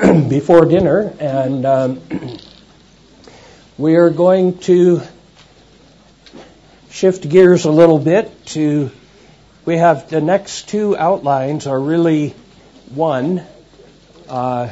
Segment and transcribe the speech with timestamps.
[0.28, 2.00] before dinner, and um,
[3.78, 5.02] we are going to
[6.90, 8.90] shift gears a little bit to.
[9.66, 12.34] We have the next two outlines are really
[12.94, 13.42] one,
[14.28, 14.68] uh,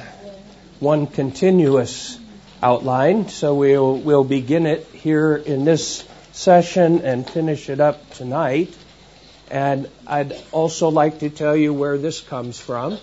[0.81, 2.19] one continuous
[2.63, 3.29] outline.
[3.29, 8.75] So we'll we'll begin it here in this session and finish it up tonight.
[9.51, 12.99] And I'd also like to tell you where this comes from.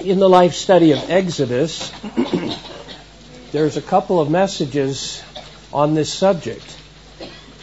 [0.00, 1.92] In the life study of Exodus,
[3.52, 5.22] there's a couple of messages
[5.72, 6.64] on this subject.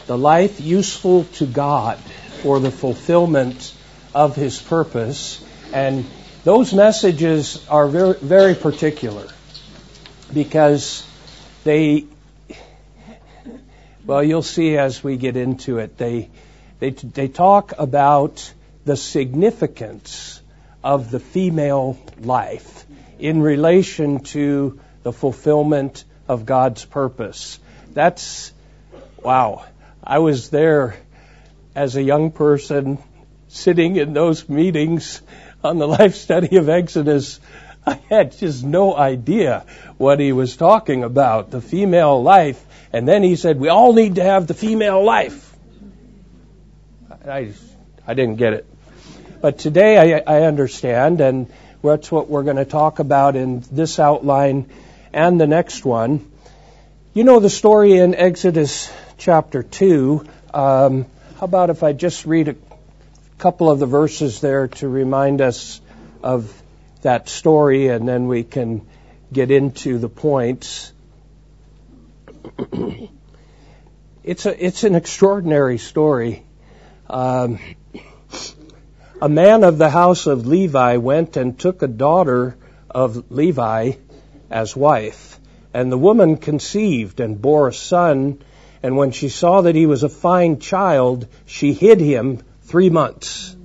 [0.07, 1.99] The life useful to God
[2.41, 3.73] for the fulfillment
[4.15, 5.43] of His purpose.
[5.73, 6.05] And
[6.45, 9.27] those messages are very, very particular
[10.33, 11.05] because
[11.65, 12.05] they,
[14.05, 16.29] well, you'll see as we get into it, they,
[16.79, 18.53] they, they talk about
[18.85, 20.40] the significance
[20.83, 22.85] of the female life
[23.19, 27.59] in relation to the fulfillment of God's purpose.
[27.93, 28.51] That's,
[29.21, 29.65] wow.
[30.03, 30.95] I was there
[31.75, 32.97] as a young person
[33.47, 35.21] sitting in those meetings
[35.63, 37.39] on the life study of Exodus.
[37.85, 39.65] I had just no idea
[39.97, 42.63] what he was talking about, the female life.
[42.93, 45.55] And then he said, we all need to have the female life.
[47.27, 47.53] I,
[48.07, 48.70] I didn't get it.
[49.41, 53.97] But today I, I understand, and that's what we're going to talk about in this
[53.97, 54.69] outline
[55.11, 56.31] and the next one.
[57.15, 60.25] You know the story in Exodus chapter 2.
[60.53, 61.07] Um,
[61.39, 62.55] how about if I just read a
[63.39, 65.81] couple of the verses there to remind us
[66.21, 66.53] of
[67.01, 68.85] that story, and then we can
[69.33, 70.93] get into the points.
[74.23, 76.43] it's a it's an extraordinary story.
[77.09, 77.57] Um,
[79.21, 82.57] a man of the house of Levi went and took a daughter
[82.89, 83.91] of Levi
[84.49, 85.39] as wife.
[85.75, 88.39] And the woman conceived and bore a son.
[88.81, 93.55] And when she saw that he was a fine child, she hid him three months.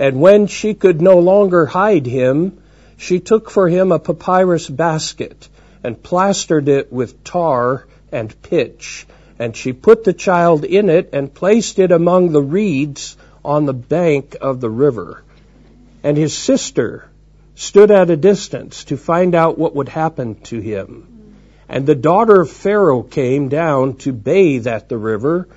[0.00, 2.60] And when she could no longer hide him,
[2.96, 5.48] she took for him a papyrus basket
[5.84, 9.06] and plastered it with tar and pitch
[9.38, 13.74] and she put the child in it and placed it among the reeds on the
[13.74, 15.22] bank of the river.
[16.02, 17.08] And his sister
[17.54, 21.34] stood at a distance to find out what would happen to him.
[21.68, 25.48] And the daughter of Pharaoh came down to bathe at the river,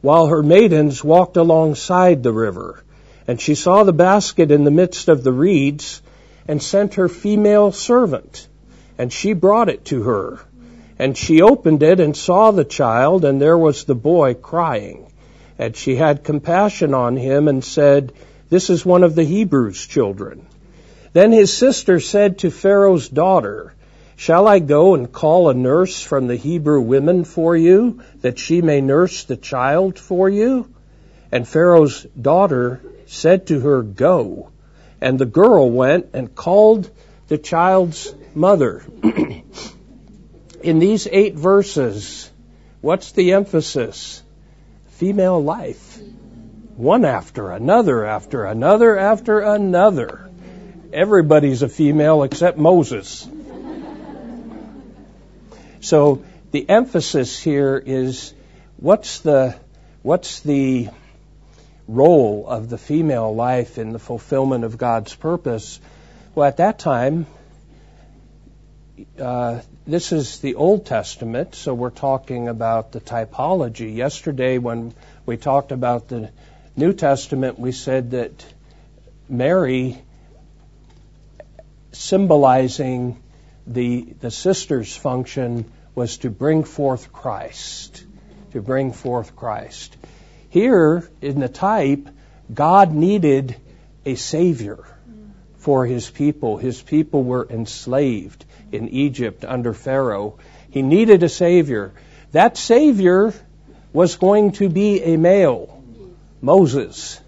[0.00, 2.82] while her maidens walked alongside the river.
[3.26, 6.02] And she saw the basket in the midst of the reeds,
[6.46, 8.48] and sent her female servant,
[8.98, 10.40] and she brought it to her.
[10.98, 15.03] And she opened it and saw the child, and there was the boy crying.
[15.58, 18.12] And she had compassion on him and said,
[18.50, 20.46] This is one of the Hebrews' children.
[21.12, 23.74] Then his sister said to Pharaoh's daughter,
[24.16, 28.62] Shall I go and call a nurse from the Hebrew women for you, that she
[28.62, 30.68] may nurse the child for you?
[31.30, 34.50] And Pharaoh's daughter said to her, Go.
[35.00, 36.90] And the girl went and called
[37.28, 38.82] the child's mother.
[40.62, 42.30] in these eight verses,
[42.80, 44.23] what's the emphasis?
[44.96, 45.98] Female life.
[46.76, 50.30] One after another, after another, after another.
[50.92, 53.28] Everybody's a female except Moses.
[55.80, 58.32] So the emphasis here is
[58.76, 59.56] what's the,
[60.02, 60.88] what's the
[61.88, 65.80] role of the female life in the fulfillment of God's purpose?
[66.34, 67.26] Well, at that time,
[69.18, 73.94] uh, this is the Old Testament, so we're talking about the typology.
[73.94, 74.94] Yesterday, when
[75.26, 76.30] we talked about the
[76.74, 78.46] New Testament, we said that
[79.28, 79.98] Mary,
[81.92, 83.22] symbolizing
[83.66, 88.04] the, the sister's function, was to bring forth Christ.
[88.52, 89.94] To bring forth Christ.
[90.48, 92.08] Here, in the type,
[92.52, 93.56] God needed
[94.06, 94.78] a Savior
[95.58, 96.56] for His people.
[96.56, 98.43] His people were enslaved
[98.74, 100.38] in Egypt under Pharaoh.
[100.70, 101.92] He needed a Savior.
[102.32, 103.32] That Savior
[103.92, 105.82] was going to be a male,
[106.42, 107.20] Moses.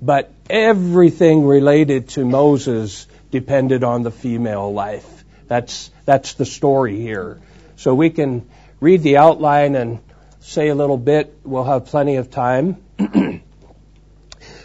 [0.00, 5.24] But everything related to Moses depended on the female life.
[5.46, 7.40] That's, that's the story here.
[7.76, 8.48] So we can
[8.80, 10.00] read the outline and
[10.40, 11.38] say a little bit.
[11.44, 12.76] We'll have plenty of time.
[12.96, 13.42] the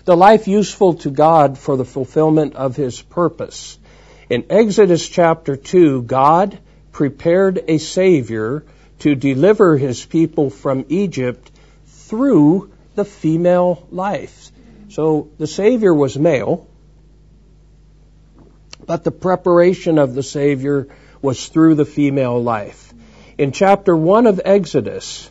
[0.07, 3.77] life useful to God for the fulfillment of His purpose.
[4.31, 6.57] In Exodus chapter 2, God
[6.93, 8.63] prepared a Savior
[8.99, 11.51] to deliver His people from Egypt
[11.85, 14.53] through the female life.
[14.87, 16.65] So the Savior was male,
[18.85, 20.87] But the preparation of the Savior
[21.21, 22.93] was through the female life.
[23.37, 25.29] In chapter 1 of Exodus,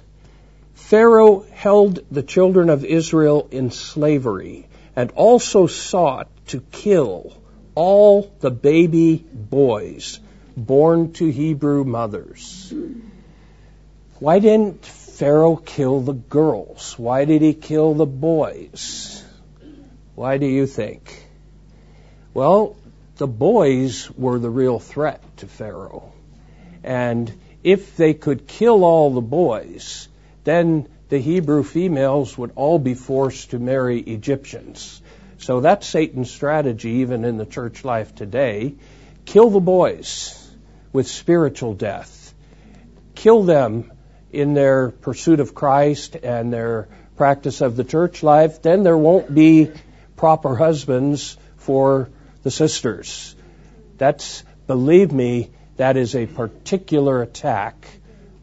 [0.74, 7.39] Pharaoh held the children of Israel in slavery and also sought to kill
[7.74, 10.20] all the baby boys
[10.56, 12.72] born to Hebrew mothers.
[14.18, 16.98] Why didn't Pharaoh kill the girls?
[16.98, 19.24] Why did he kill the boys?
[20.14, 21.26] Why do you think?
[22.34, 22.76] Well,
[23.16, 26.12] the boys were the real threat to Pharaoh.
[26.84, 27.32] And
[27.62, 30.08] if they could kill all the boys,
[30.44, 35.02] then the Hebrew females would all be forced to marry Egyptians.
[35.40, 38.74] So that's Satan's strategy even in the church life today.
[39.24, 40.36] Kill the boys
[40.92, 42.34] with spiritual death.
[43.14, 43.92] Kill them
[44.32, 49.34] in their pursuit of Christ and their practice of the church life, then there won't
[49.34, 49.70] be
[50.16, 52.08] proper husbands for
[52.42, 53.34] the sisters.
[53.98, 57.86] That's, believe me, that is a particular attack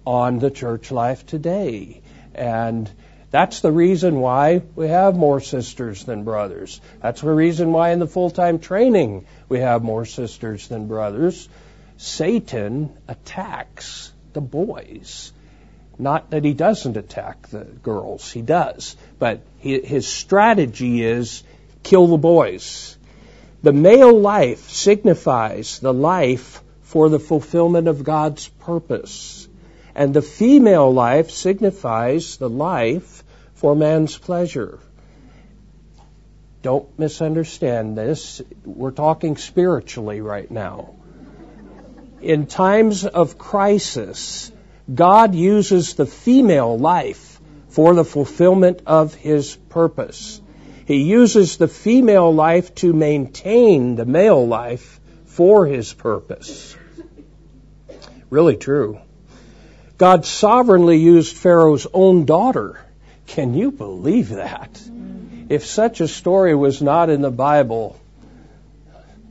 [0.06, 2.02] on the church life today.
[2.36, 2.88] And
[3.30, 6.80] that's the reason why we have more sisters than brothers.
[7.02, 11.50] That's the reason why in the full time training we have more sisters than brothers.
[11.98, 15.34] Satan attacks the boys.
[16.00, 18.96] Not that he doesn't attack the girls, he does.
[19.20, 21.44] But his strategy is
[21.84, 22.98] kill the boys.
[23.64, 29.47] The male life signifies the life for the fulfillment of God's purpose.
[29.98, 33.24] And the female life signifies the life
[33.56, 34.80] for man's pleasure.
[36.62, 38.42] Don't misunderstand this.
[38.64, 40.94] We're talking spiritually right now
[42.22, 44.52] in times of crisis,
[44.94, 47.40] God uses the female life
[47.70, 50.42] for the fulfillment of his purpose.
[50.86, 56.76] He uses the female life to maintain the male life for his purpose.
[58.30, 59.00] Really true.
[59.98, 62.80] God sovereignly used Pharaoh's own daughter.
[63.26, 64.82] Can you believe that?
[65.50, 68.00] If such a story was not in the Bible,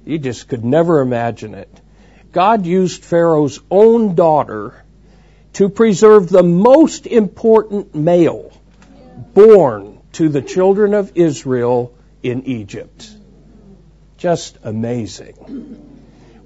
[0.05, 1.81] you just could never imagine it.
[2.33, 4.85] God used Pharaoh's own daughter
[5.55, 8.53] to preserve the most important male
[9.35, 13.11] born to the children of Israel in Egypt.
[14.19, 15.35] Just amazing.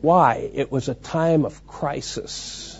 [0.01, 0.51] Why?
[0.53, 2.80] It was a time of crisis.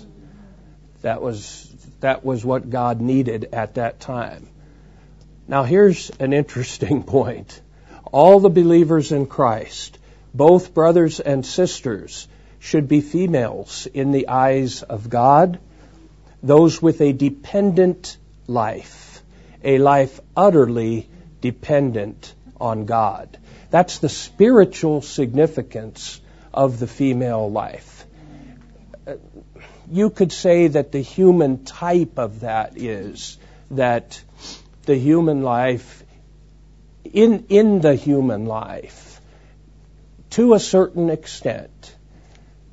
[1.03, 1.71] That was,
[2.01, 4.49] that was what God needed at that time.
[5.49, 7.61] Now here's an interesting point.
[8.13, 9.99] All the believers in Christ,
[10.35, 15.59] both brothers and sisters, should be females in the eyes of God,
[16.43, 19.23] those with a dependent life,
[19.65, 21.09] a life utterly
[21.41, 23.39] dependent on God.
[23.71, 26.21] That's the spiritual significance
[26.53, 27.90] of the female life.
[29.91, 33.39] You could say that the human type of that is
[33.73, 34.23] that
[34.87, 36.05] the human life,
[37.05, 39.21] in, in the human life,
[40.31, 41.95] to a certain extent,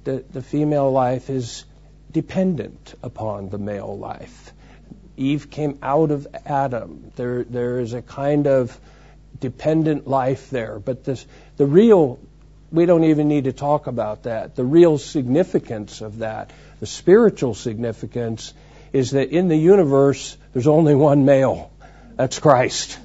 [0.04, 1.66] the, the female life is
[2.12, 4.54] dependent upon the male life.
[5.18, 7.12] Eve came out of Adam.
[7.16, 8.80] There, there is a kind of
[9.40, 10.80] dependent life there.
[10.80, 11.26] But this,
[11.58, 12.20] the real,
[12.72, 14.56] we don't even need to talk about that.
[14.56, 18.54] The real significance of that, the spiritual significance,
[18.94, 21.72] is that in the universe, there's only one male.
[22.16, 22.98] That's Christ.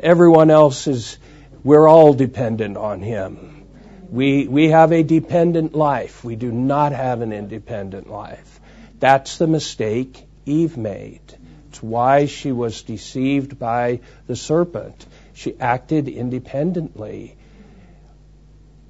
[0.00, 1.18] Everyone else is,
[1.64, 3.66] we're all dependent on Him.
[4.10, 6.24] We, we have a dependent life.
[6.24, 8.60] We do not have an independent life.
[9.00, 11.20] That's the mistake Eve made.
[11.68, 15.06] It's why she was deceived by the serpent.
[15.34, 17.36] She acted independently.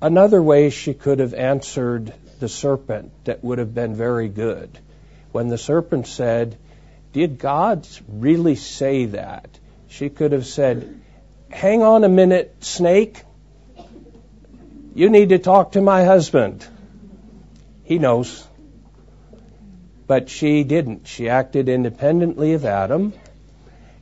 [0.00, 4.78] Another way she could have answered the serpent that would have been very good.
[5.32, 6.56] When the serpent said,
[7.12, 9.58] Did God really say that?
[9.88, 11.00] She could have said,
[11.50, 13.22] Hang on a minute, snake.
[14.94, 16.66] You need to talk to my husband.
[17.84, 18.46] He knows.
[20.06, 21.06] But she didn't.
[21.06, 23.12] She acted independently of Adam,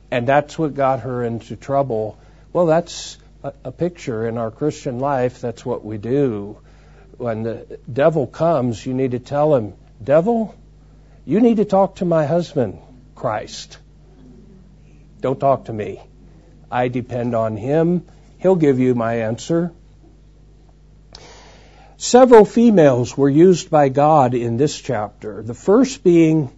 [0.09, 2.17] and that's what got her into trouble.
[2.53, 5.41] Well, that's a, picture in our Christian life.
[5.41, 6.57] That's what we do.
[7.17, 10.55] When the devil comes, you need to tell him, Devil,
[11.25, 12.79] you need to talk to my husband,
[13.15, 13.77] Christ.
[15.19, 16.01] Don't talk to me.
[16.71, 18.05] I depend on him.
[18.37, 19.71] He'll give you my answer.
[21.97, 25.41] Several females were used by God in this chapter.
[25.41, 26.51] The first being,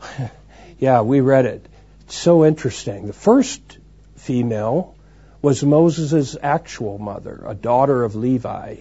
[0.78, 1.64] yeah, we read it.
[2.00, 3.06] It's so interesting.
[3.06, 3.78] The first
[4.16, 4.96] female
[5.40, 8.78] was Moses' actual mother, a daughter of Levi,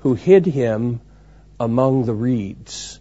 [0.00, 1.00] who hid him
[1.58, 3.00] among the reeds.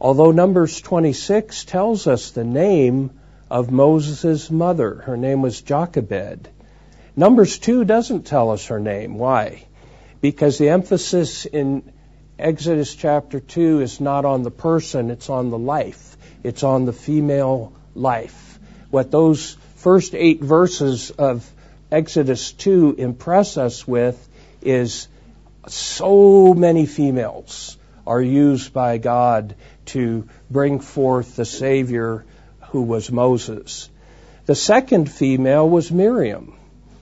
[0.00, 3.10] Although Numbers 26 tells us the name
[3.50, 6.48] of Moses' mother, her name was Jochebed.
[7.16, 9.16] Numbers 2 doesn't tell us her name.
[9.16, 9.64] Why?
[10.20, 11.82] Because the emphasis in
[12.38, 16.16] Exodus chapter 2 is not on the person, it's on the life.
[16.42, 18.58] It's on the female life.
[18.90, 21.50] What those first eight verses of
[21.90, 24.28] Exodus 2 impress us with
[24.60, 25.08] is
[25.68, 29.54] so many females are used by God
[29.86, 32.24] to bring forth the Savior
[32.68, 33.90] who was Moses.
[34.46, 36.56] The second female was Miriam,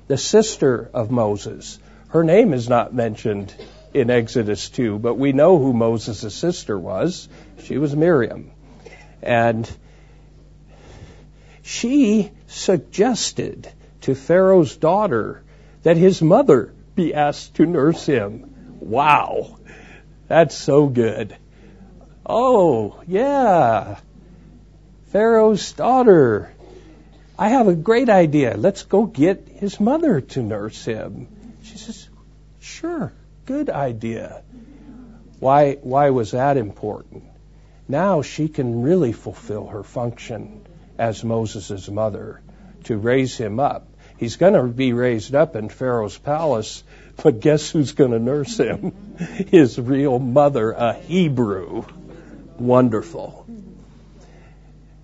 [0.07, 1.79] the sister of Moses.
[2.09, 3.55] Her name is not mentioned
[3.93, 7.29] in Exodus 2, but we know who Moses' sister was.
[7.65, 8.51] She was Miriam.
[9.23, 9.71] And
[11.63, 13.69] she suggested
[14.03, 15.43] to Pharaoh's daughter
[15.83, 18.54] that his mother be asked to nurse him.
[18.85, 19.59] Wow.
[20.29, 21.37] That's so good.
[22.27, 23.99] Oh, yeah.
[25.07, 26.53] Pharaoh's daughter.
[27.39, 28.57] I have a great idea.
[28.57, 31.29] Let's go get his mother to nurse him.
[31.63, 32.09] She says,
[32.61, 33.13] Sure,
[33.47, 34.43] good idea.
[35.41, 37.25] Why, why was that important?
[37.89, 40.67] Now she can really fulfill her function
[40.99, 42.41] as Moses' mother
[42.85, 43.89] to raise him up.
[44.17, 46.85] He's going to be raised up in Pharaoh's palace,
[47.23, 48.93] but guess who's going to nurse him?
[49.51, 51.85] His real mother, a Hebrew.
[52.59, 53.47] Wonderful.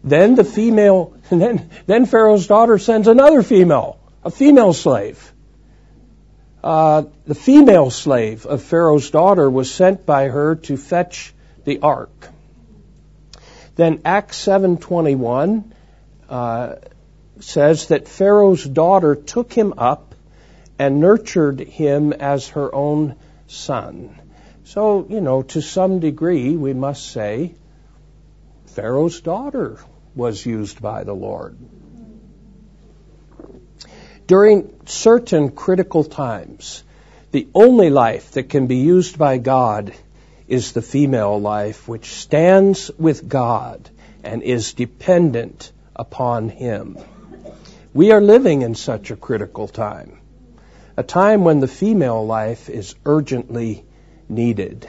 [0.03, 5.33] Then the female, then, then Pharaoh's daughter sends another female, a female slave.
[6.63, 11.33] Uh, the female slave of Pharaoh's daughter was sent by her to fetch
[11.65, 12.29] the ark.
[13.77, 15.65] Then Acts 7:21
[16.29, 16.75] uh,
[17.41, 20.10] says that Pharaoh's daughter took him up
[20.81, 23.15] and nurtured him as her own
[23.47, 24.19] son.
[24.65, 27.53] So, you know, to some degree, we must say
[28.65, 29.77] Pharaoh's daughter
[30.15, 31.59] was used by the Lord.
[34.27, 36.83] During certain critical times,
[37.31, 39.93] the only life that can be used by God
[40.49, 43.91] is the female life, which stands with God
[44.25, 46.97] and is dependent upon Him.
[47.93, 50.20] We are living in such a critical time,
[50.97, 53.85] a time when the female life is urgently
[54.29, 54.89] needed.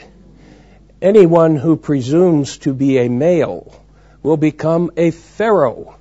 [1.02, 3.84] Anyone who presumes to be a male
[4.22, 5.96] will become a pharaoh.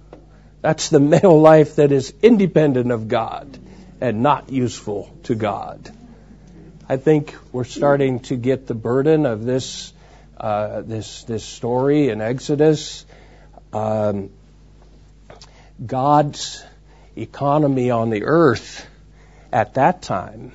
[0.60, 3.58] That's the male life that is independent of God
[4.00, 5.90] and not useful to God.
[6.88, 9.92] I think we're starting to get the burden of this
[10.36, 13.04] uh, this this story in Exodus.
[13.72, 14.30] Um,
[15.84, 16.64] God's
[17.16, 18.86] economy on the earth
[19.52, 20.52] at that time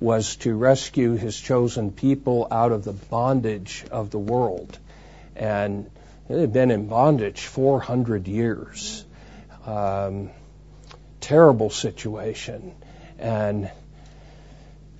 [0.00, 4.78] was to rescue his chosen people out of the bondage of the world.
[5.34, 5.90] And
[6.28, 9.04] they had been in bondage 400 years.
[9.64, 10.30] Um,
[11.20, 12.74] terrible situation.
[13.18, 13.70] And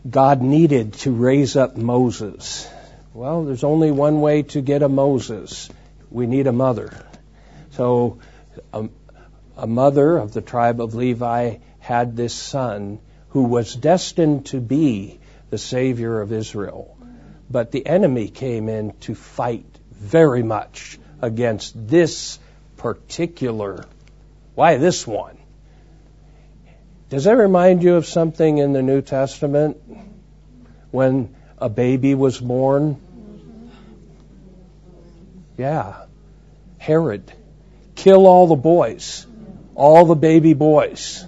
[0.09, 2.69] God needed to raise up Moses.
[3.13, 5.69] Well, there's only one way to get a Moses.
[6.11, 7.07] We need a mother.
[7.73, 8.19] So,
[8.73, 8.91] um,
[9.57, 12.99] a mother of the tribe of Levi had this son
[13.37, 16.97] who was destined to be the Savior of Israel.
[17.51, 22.39] But the enemy came in to fight very much against this
[22.79, 23.85] particular.
[24.55, 25.37] Why this one?
[27.11, 29.77] Does that remind you of something in the New Testament
[30.91, 32.97] when a baby was born?
[35.59, 36.07] Yeah.
[36.79, 37.31] Herod.
[37.97, 39.27] Kill all the boys
[39.77, 41.25] all the baby boys.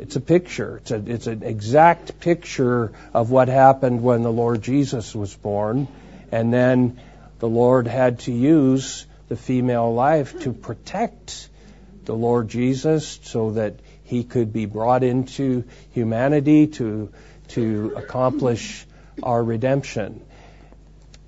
[0.00, 0.78] It's a picture.
[0.78, 5.88] It's, a, it's an exact picture of what happened when the Lord Jesus was born.
[6.32, 6.98] And then
[7.38, 11.50] the Lord had to use the female life to protect
[12.06, 17.12] the Lord Jesus so that he could be brought into humanity to,
[17.48, 18.86] to accomplish
[19.22, 20.22] our redemption.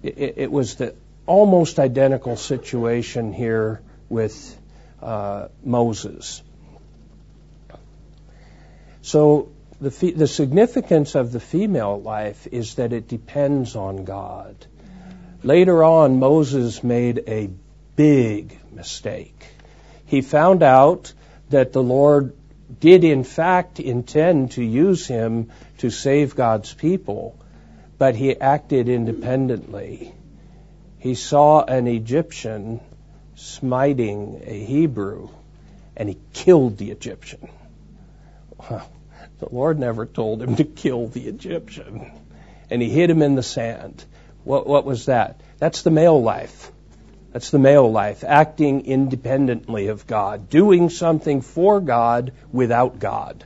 [0.02, 0.94] It, it was the
[1.26, 4.58] almost identical situation here with
[5.02, 6.42] uh, Moses.
[9.02, 14.54] So the, fe- the significance of the female life is that it depends on God.
[15.42, 17.50] Later on, Moses made a
[17.96, 19.44] big mistake.
[20.06, 21.12] He found out
[21.50, 22.34] that the Lord
[22.80, 27.36] did in fact intend to use him to save God's people,
[27.98, 30.14] but he acted independently.
[30.98, 32.80] He saw an Egyptian
[33.34, 35.28] smiting a Hebrew,
[35.96, 37.48] and he killed the Egyptian.
[38.68, 42.10] The Lord never told him to kill the Egyptian.
[42.70, 44.04] and he hid him in the sand.
[44.44, 45.40] What, what was that?
[45.58, 46.70] That's the male life.
[47.32, 53.44] That's the male life, acting independently of God, doing something for God without God.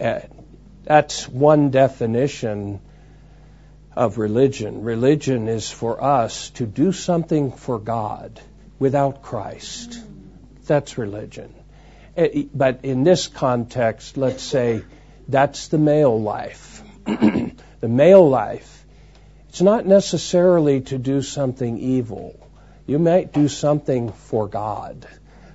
[0.00, 0.20] Uh,
[0.84, 2.80] that's one definition
[3.96, 4.82] of religion.
[4.82, 8.40] Religion is for us to do something for God
[8.78, 10.00] without Christ.
[10.66, 11.52] That's religion.
[12.16, 14.82] Uh, but in this context, let's say
[15.28, 16.82] that's the male life.
[17.04, 18.76] the male life
[19.56, 22.38] it's not necessarily to do something evil.
[22.86, 25.08] You might do something for God,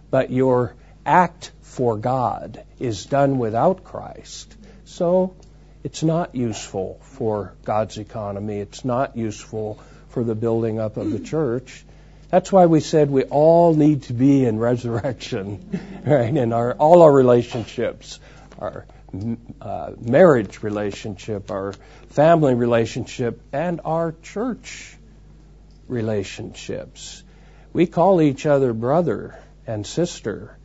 [0.10, 0.74] but your
[1.06, 4.58] act for God is done without Christ.
[4.86, 5.36] So
[5.84, 8.58] it's not useful for God's economy.
[8.58, 11.86] It's not useful for the building up of the church.
[12.32, 16.36] That's why we said we all need to be in resurrection, right?
[16.36, 18.20] In our all our relationships,
[18.58, 18.86] our
[19.62, 21.74] uh, marriage relationship, our
[22.12, 24.96] family relationship, and our church
[25.90, 27.22] relationships.
[27.74, 30.58] We call each other brother and sister.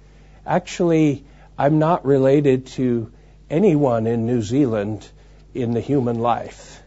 [0.46, 1.24] Actually,
[1.58, 3.10] I'm not related to
[3.50, 5.04] anyone in New Zealand
[5.52, 6.80] in the human life,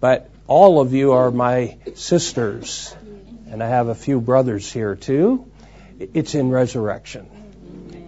[0.00, 2.94] but all of you are my sisters,
[3.50, 5.50] and I have a few brothers here too.
[5.98, 7.28] It's in resurrection.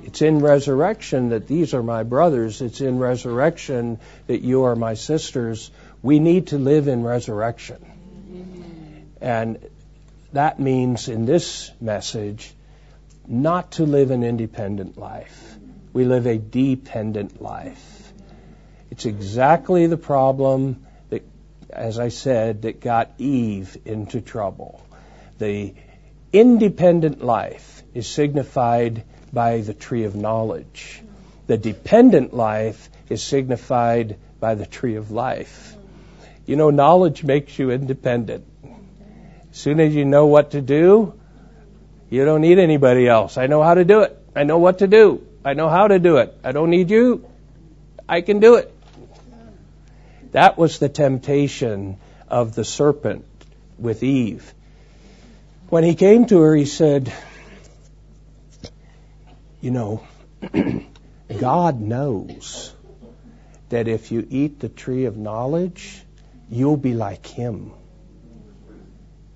[0.05, 2.61] It's in resurrection that these are my brothers.
[2.61, 5.71] It's in resurrection that you are my sisters.
[6.03, 7.85] We need to live in resurrection.
[9.21, 9.59] And
[10.33, 12.53] that means in this message
[13.27, 15.57] not to live an independent life.
[15.93, 18.13] We live a dependent life.
[18.91, 21.23] It's exactly the problem that,
[21.71, 24.85] as I said, that got Eve into trouble.
[25.41, 25.73] The
[26.35, 31.03] independent life is signified by the tree of knowledge.
[31.47, 35.75] The dependent life is signified by the tree of life.
[36.45, 38.45] You know, knowledge makes you independent.
[39.51, 41.15] As soon as you know what to do,
[42.11, 43.39] you don't need anybody else.
[43.39, 44.15] I know how to do it.
[44.37, 45.27] I know what to do.
[45.43, 46.37] I know how to do it.
[46.45, 47.25] I don't need you.
[48.07, 48.75] I can do it.
[50.33, 51.97] That was the temptation
[52.29, 53.25] of the serpent
[53.79, 54.53] with Eve.
[55.71, 57.13] When he came to her, he said,
[59.61, 60.03] you know,
[61.39, 62.75] God knows
[63.69, 66.03] that if you eat the tree of knowledge,
[66.51, 67.71] you'll be like Him.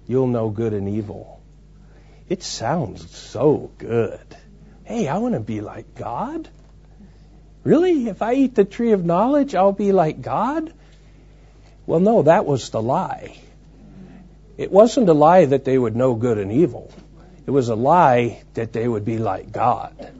[0.09, 1.41] You'll know good and evil.
[2.29, 4.37] It sounds so good.
[4.83, 6.49] Hey, I want to be like God.
[7.63, 8.09] Really?
[8.09, 10.73] If I eat the tree of knowledge, I'll be like God?
[11.87, 13.37] Well, no, that was the lie.
[14.57, 16.93] It wasn't a lie that they would know good and evil.
[17.47, 20.13] It was a lie that they would be like God.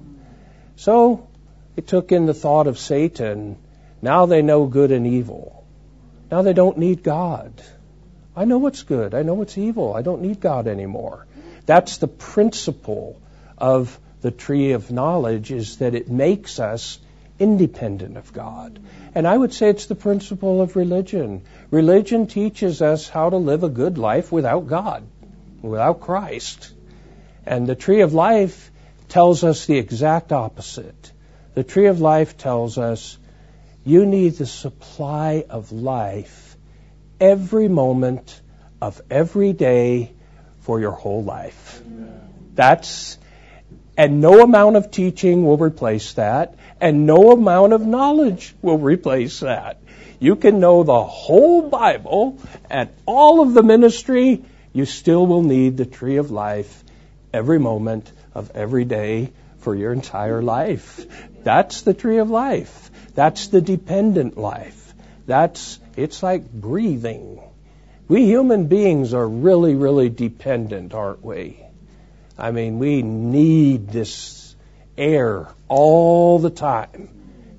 [0.77, 1.29] So
[1.77, 3.57] it took in the thought of Satan.
[4.03, 5.65] Now they know good and evil.
[6.31, 7.63] Now they don't need God.
[8.37, 9.15] I know what's good.
[9.15, 9.95] I know what's evil.
[9.95, 11.27] I don't need God anymore.
[11.67, 13.21] That's the principle
[13.57, 16.99] of the tree of knowledge is that it makes us
[17.39, 18.79] independent of God.
[19.15, 21.43] And I would say it's the principle of religion.
[21.71, 25.05] Religion teaches us how to live a good life without God,
[25.63, 26.73] without Christ.
[27.47, 28.71] And the tree of life
[29.09, 31.13] tells us the exact opposite.
[31.55, 33.19] The tree of life tells us
[33.85, 36.57] you need the supply of life
[37.21, 38.41] every moment
[38.81, 40.13] of every day
[40.61, 41.83] for your whole life.
[42.55, 43.19] That's,
[43.97, 49.41] and no amount of teaching will replace that, and no amount of knowledge will replace
[49.41, 49.79] that.
[50.19, 52.39] You can know the whole Bible
[52.71, 56.83] and all of the ministry, you still will need the tree of life
[57.33, 61.07] every moment of every day for your entire life.
[61.43, 62.91] That's the tree of life.
[63.15, 64.95] That's the dependent life.
[65.27, 67.41] That's, it's like breathing.
[68.09, 71.61] We human beings are really, really dependent, aren't we?
[72.39, 74.55] I mean, we need this
[74.99, 77.09] air all the time.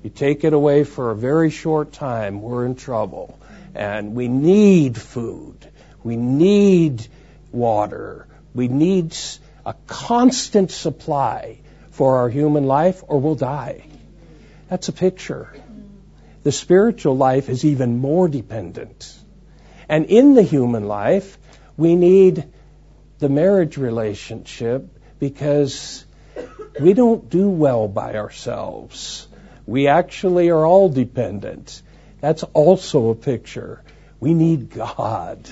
[0.02, 3.38] You take it away for a very short time, we're in trouble.
[3.74, 5.66] And we need food.
[6.02, 7.06] We need
[7.52, 8.26] water.
[8.54, 9.16] We need
[9.64, 11.58] a constant supply
[11.90, 13.86] for our human life or we'll die.
[14.68, 15.52] That's a picture.
[16.42, 19.12] The spiritual life is even more dependent.
[19.88, 21.38] And in the human life,
[21.76, 22.44] we need
[23.18, 26.04] the marriage relationship because
[26.80, 29.26] we don't do well by ourselves.
[29.66, 31.82] We actually are all dependent.
[32.20, 33.82] That's also a picture.
[34.20, 35.48] We need God.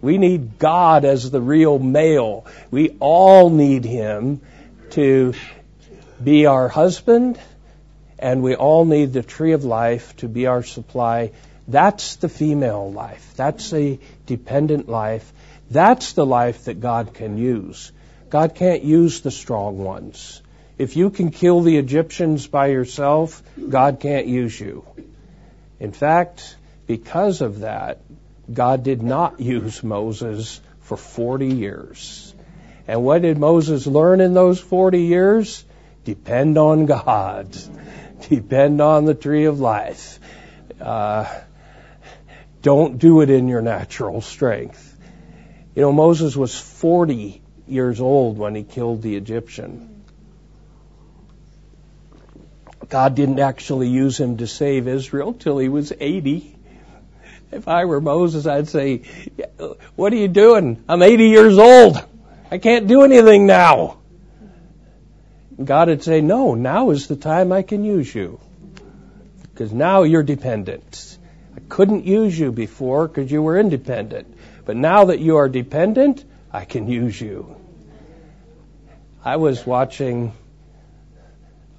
[0.00, 2.46] We need God as the real male.
[2.70, 4.42] We all need Him
[4.90, 5.34] to
[6.22, 7.38] be our husband,
[8.18, 11.32] and we all need the tree of life to be our supply
[11.68, 13.32] That's the female life.
[13.36, 15.32] That's a dependent life.
[15.70, 17.92] That's the life that God can use.
[18.30, 20.42] God can't use the strong ones.
[20.78, 24.84] If you can kill the Egyptians by yourself, God can't use you.
[25.80, 28.00] In fact, because of that,
[28.52, 32.34] God did not use Moses for 40 years.
[32.86, 35.64] And what did Moses learn in those 40 years?
[36.04, 37.56] Depend on God.
[38.28, 40.20] Depend on the tree of life.
[40.80, 41.26] Uh,
[42.62, 44.85] don't do it in your natural strength.
[45.76, 50.02] You know, Moses was 40 years old when he killed the Egyptian.
[52.88, 56.56] God didn't actually use him to save Israel till he was 80.
[57.52, 59.02] If I were Moses, I'd say,
[59.96, 60.82] What are you doing?
[60.88, 62.02] I'm 80 years old.
[62.50, 63.98] I can't do anything now.
[65.62, 68.40] God would say, No, now is the time I can use you.
[69.42, 71.18] Because now you're dependent.
[71.54, 74.35] I couldn't use you before because you were independent.
[74.66, 77.56] But now that you are dependent, I can use you.
[79.24, 80.32] I was watching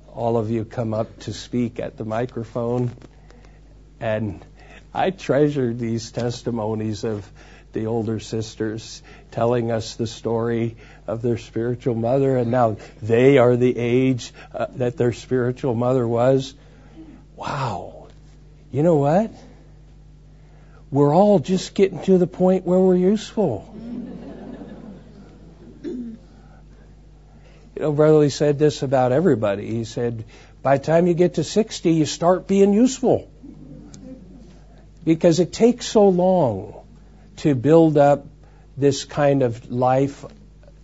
[0.08, 2.92] all of you come up to speak at the microphone,
[4.00, 4.44] and
[4.94, 7.30] I treasure these testimonies of
[7.74, 13.58] the older sisters telling us the story of their spiritual mother, and now they are
[13.58, 16.56] the age uh, that their spiritual mother was.
[17.36, 18.08] Wow.
[18.72, 19.32] You know what?
[20.90, 23.74] We're all just getting to the point where we're useful.
[25.84, 26.18] You
[27.84, 29.68] know, Brother Lee said this about everybody.
[29.68, 30.26] He said,
[30.64, 33.30] by the time you get to 60, you start being useful.
[35.04, 36.74] Because it takes so long
[37.38, 38.26] to build up
[38.76, 40.26] this kind of life,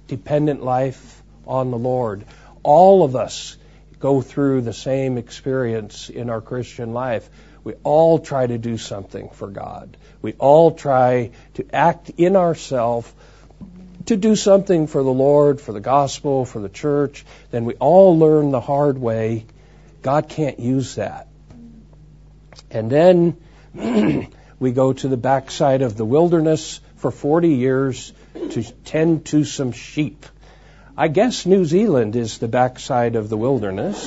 [0.07, 2.25] dependent life on the Lord.
[2.61, 3.57] All of us
[3.99, 7.29] go through the same experience in our Christian life.
[7.63, 9.95] We all try to do something for God.
[10.21, 13.12] We all try to act in ourselves
[14.06, 17.26] to do something for the Lord, for the gospel, for the church.
[17.52, 19.45] Then we all learn the hard way.
[20.02, 21.28] God can't use that.
[22.69, 23.38] And then
[24.60, 29.71] we go to the backside of the wilderness for 40 years to tend to some
[29.71, 30.26] sheep.
[30.97, 34.06] I guess New Zealand is the backside of the wilderness.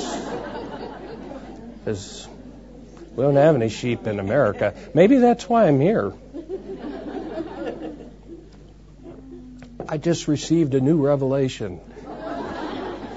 [3.17, 4.75] We don't have any sheep in America.
[4.93, 6.13] Maybe that's why I'm here.
[9.89, 11.81] I just received a new revelation.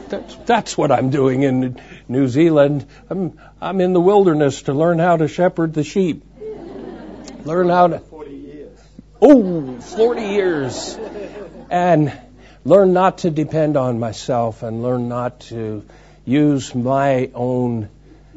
[0.08, 2.86] That's, that's what I'm doing in New Zealand.
[3.10, 6.24] I'm, I'm in the wilderness to learn how to shepherd the sheep.
[7.44, 7.98] Learn how to.
[7.98, 8.78] 40 years.
[9.20, 10.98] Oh, 40 years.
[11.68, 12.18] And
[12.64, 15.84] learn not to depend on myself and learn not to
[16.24, 17.90] use my own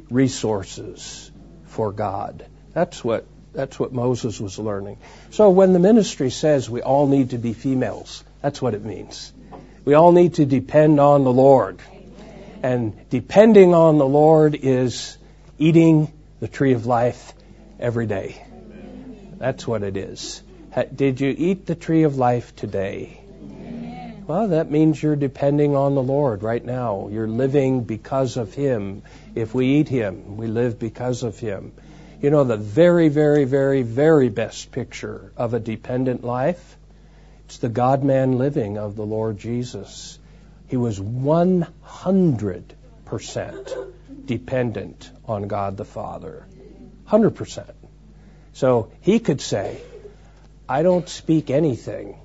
[0.10, 1.32] resources
[1.74, 2.46] for God.
[2.74, 4.98] That's what that's what Moses was learning.
[5.30, 9.32] So when the ministry says we all need to be females, that's what it means.
[9.86, 11.80] We all need to depend on the Lord.
[12.64, 15.18] And depending on the Lord is
[15.60, 17.34] eating the tree of life
[17.80, 18.44] every day.
[19.38, 20.42] That's what it is.
[20.96, 23.20] Did you eat the tree of life today?
[24.26, 27.10] Well, that means you're depending on the Lord right now.
[27.12, 29.04] You're living because of Him.
[29.36, 31.74] If we eat Him, we live because of Him.
[32.22, 36.78] You know, the very, very, very, very best picture of a dependent life?
[37.46, 40.20] It's the God man living of the Lord Jesus.
[40.68, 43.94] He was 100%
[44.26, 46.46] dependent on God the Father.
[47.10, 47.74] 100%.
[48.54, 49.82] So he could say,
[50.70, 52.20] I don't speak anything.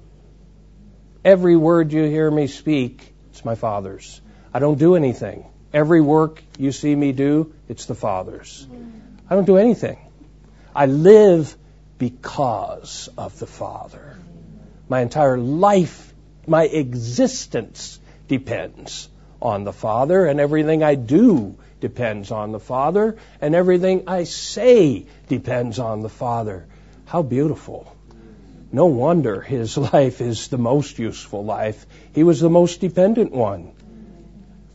[1.25, 4.21] Every word you hear me speak, it's my Father's.
[4.55, 5.45] I don't do anything.
[5.73, 8.67] Every work you see me do, it's the Father's.
[9.29, 9.99] I don't do anything.
[10.75, 11.55] I live
[11.99, 14.17] because of the Father.
[14.89, 16.15] My entire life,
[16.47, 19.09] my existence depends
[19.43, 25.07] on the Father, and everything I do depends on the Father, and everything I say
[25.29, 26.67] depends on the Father.
[27.05, 27.95] How beautiful.
[28.73, 31.87] No wonder his life is the most useful life.
[32.15, 33.73] He was the most dependent one.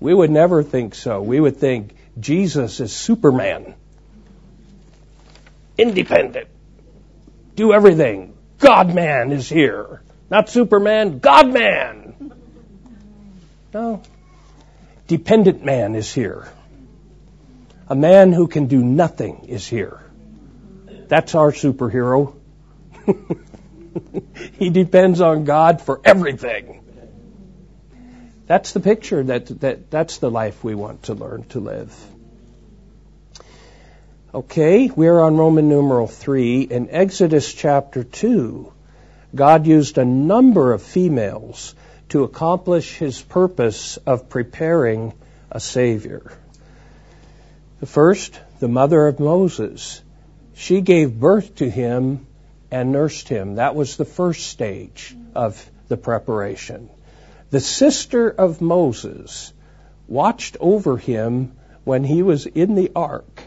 [0.04, 1.22] We would never think so.
[1.22, 3.74] We would think Jesus is Superman.
[5.78, 6.50] Independent.
[7.56, 8.36] Do everything.
[8.60, 10.02] God man is here.
[10.30, 12.34] Not Superman, God man.
[13.74, 14.04] No.
[15.08, 16.50] Dependent man is here.
[17.88, 20.02] A man who can do nothing is here.
[21.08, 22.36] That's our superhero.
[24.60, 26.83] he depends on God for everything.
[28.54, 31.92] That's the picture that, that that's the life we want to learn to live.
[34.32, 36.62] Okay, we're on Roman numeral 3.
[36.62, 38.72] In Exodus chapter 2,
[39.34, 41.74] God used a number of females
[42.10, 45.14] to accomplish his purpose of preparing
[45.50, 46.32] a Savior.
[47.80, 50.00] The first, the mother of Moses,
[50.54, 52.28] she gave birth to him
[52.70, 53.56] and nursed him.
[53.56, 56.92] That was the first stage of the preparation.
[57.54, 59.54] The sister of Moses
[60.08, 61.52] watched over him
[61.84, 63.44] when he was in the ark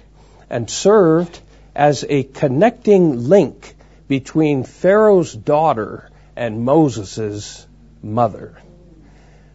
[0.48, 1.40] and served
[1.74, 3.74] as a connecting link
[4.06, 7.66] between Pharaoh's daughter and Moses'
[8.00, 8.54] mother.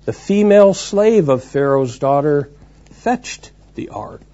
[0.04, 2.50] The female slave of Pharaoh's daughter
[2.90, 4.28] fetched the ark.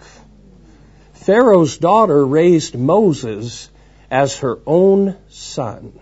[1.13, 3.69] Pharaoh's daughter raised Moses
[4.10, 5.93] as her own son.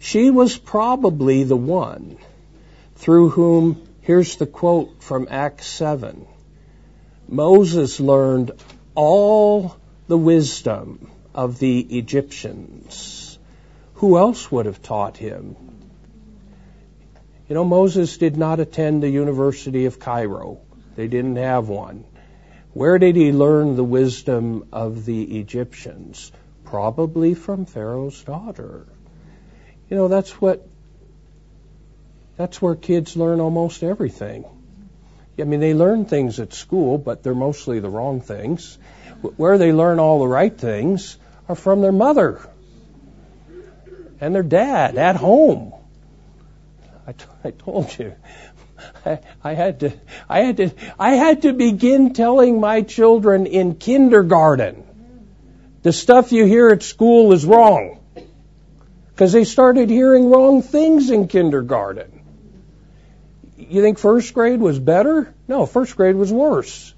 [0.00, 2.16] She was probably the one
[2.98, 6.26] through whom, here's the quote from Acts 7
[7.28, 8.52] Moses learned
[8.94, 9.76] all
[10.08, 13.38] the wisdom of the Egyptians.
[13.94, 15.54] Who else would have taught him?
[17.48, 20.60] You know, Moses did not attend the University of Cairo.
[20.96, 22.04] They didn't have one.
[22.72, 26.32] Where did he learn the wisdom of the Egyptians?
[26.64, 28.86] Probably from Pharaoh's daughter.
[29.88, 30.66] You know, that's what
[32.38, 34.44] that's where kids learn almost everything.
[35.40, 38.78] I mean, they learn things at school, but they're mostly the wrong things.
[39.36, 41.16] Where they learn all the right things
[41.48, 42.40] are from their mother
[44.20, 45.72] and their dad at home.
[47.08, 48.14] I, t- I told you.
[49.04, 49.92] I, I had to,
[50.28, 54.84] I had to, I had to begin telling my children in kindergarten
[55.82, 57.98] the stuff you hear at school is wrong.
[59.08, 62.17] Because they started hearing wrong things in kindergarten
[63.68, 65.32] you think first grade was better?
[65.46, 66.94] No, first grade was worse.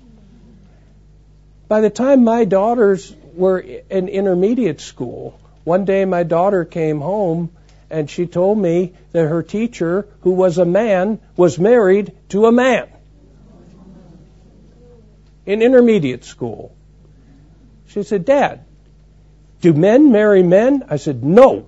[1.69, 7.51] By the time my daughters were in intermediate school, one day my daughter came home
[7.91, 12.53] and she told me that her teacher, who was a man, was married to a
[12.53, 12.89] man
[15.47, 16.75] in intermediate school.
[17.89, 18.65] She said, Dad,
[19.61, 20.85] do men marry men?
[20.89, 21.67] I said, No.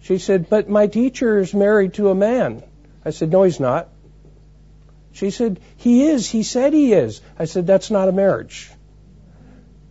[0.00, 2.62] She said, But my teacher is married to a man.
[3.06, 3.88] I said, No, he's not.
[5.12, 6.28] She said, He is.
[6.28, 7.20] He said he is.
[7.38, 8.68] I said, That's not a marriage.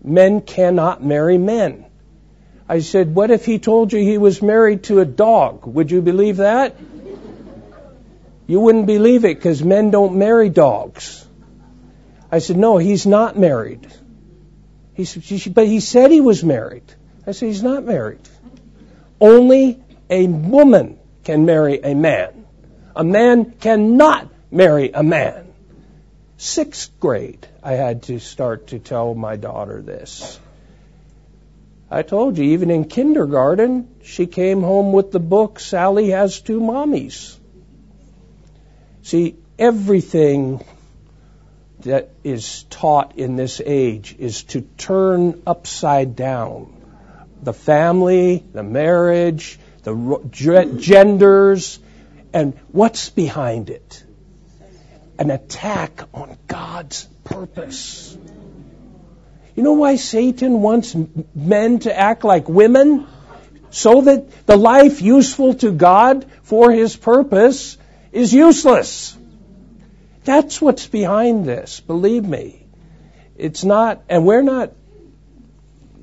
[0.03, 1.85] Men cannot marry men.
[2.67, 5.65] I said, What if he told you he was married to a dog?
[5.65, 6.75] Would you believe that?
[8.47, 11.25] You wouldn't believe it because men don't marry dogs.
[12.29, 13.87] I said, No, he's not married.
[14.93, 16.83] He said, But he said he was married.
[17.25, 18.27] I said, He's not married.
[19.21, 22.44] Only a woman can marry a man.
[22.95, 25.47] A man cannot marry a man.
[26.37, 30.39] Sixth grade, I had to start to tell my daughter this.
[31.91, 36.59] I told you, even in kindergarten, she came home with the book, Sally Has Two
[36.59, 37.37] Mommies.
[39.03, 40.63] See, everything
[41.81, 46.73] that is taught in this age is to turn upside down
[47.43, 50.19] the family, the marriage, the
[50.79, 51.79] genders,
[52.35, 54.03] and what's behind it?
[55.17, 58.15] An attack on God's purpose.
[59.55, 60.93] You know why Satan wants
[61.33, 63.07] men to act like women?
[63.69, 67.77] So that the life useful to God for his purpose
[68.11, 69.17] is useless.
[70.25, 72.65] That's what's behind this, believe me.
[73.37, 74.73] It's not, and we're not,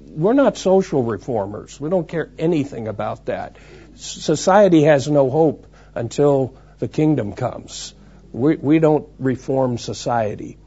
[0.09, 1.79] we're not social reformers.
[1.79, 3.57] We don't care anything about that.
[3.97, 7.95] Society has no hope until the kingdom comes.
[8.33, 10.59] We, we don't reform society.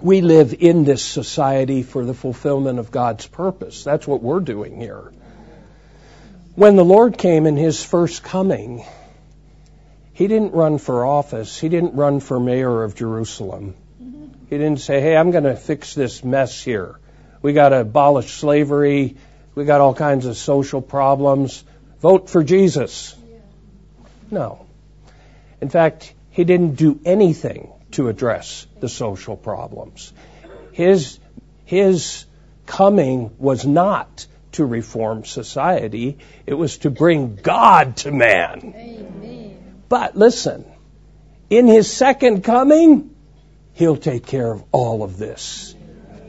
[0.00, 3.84] We live in this society for the fulfillment of God's purpose.
[3.84, 5.12] That's what we're doing here.
[6.54, 8.84] When the Lord came in his first coming,
[10.12, 11.58] he didn't run for office.
[11.58, 13.74] He didn't run for mayor of Jerusalem.
[14.48, 16.98] He didn't say, hey, I'm going to fix this mess here.
[17.40, 19.16] We got to abolish slavery.
[19.54, 21.62] We got all kinds of social problems.
[22.00, 23.14] Vote for Jesus.
[24.30, 24.66] No.
[25.60, 30.12] In fact, he didn't do anything to address the social problems.
[30.72, 31.18] His,
[31.64, 32.24] his
[32.66, 38.74] coming was not to reform society, it was to bring God to man.
[38.76, 39.82] Amen.
[39.88, 40.64] But listen,
[41.48, 43.14] in his second coming,
[43.74, 45.74] he'll take care of all of this.